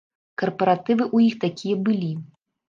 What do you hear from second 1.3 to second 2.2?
такія былі.